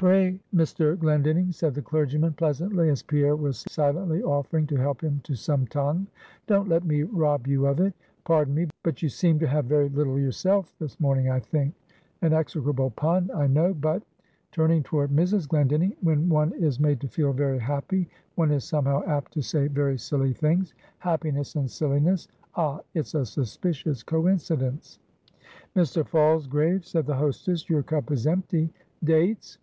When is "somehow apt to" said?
18.62-19.42